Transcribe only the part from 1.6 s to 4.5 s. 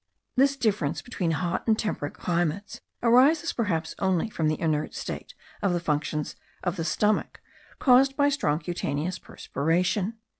and temperate climates arises perhaps only from